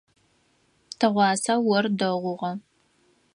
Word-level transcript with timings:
Тыгъуасэ 0.99 1.53
ор 1.73 1.85
дэгъугъэ. 1.97 2.51